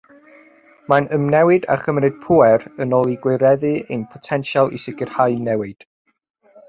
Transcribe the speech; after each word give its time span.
Mae'n 0.93 1.07
ymwneud 1.17 1.67
â 1.73 1.75
chymryd 1.83 2.17
pŵer 2.23 2.65
yn 2.85 2.97
ôl 3.01 3.11
a 3.13 3.19
gwireddu 3.27 3.73
ein 3.97 4.07
potensial 4.15 4.75
i 4.79 4.83
sicrhau 4.87 5.37
newid. 5.51 5.87